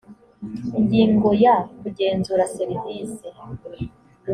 ingingo 0.77 1.29
ya 1.43 1.55
kugenzura 1.79 2.43
serivise 2.55 3.27